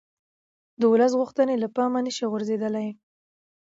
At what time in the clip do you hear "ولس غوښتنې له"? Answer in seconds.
0.91-1.67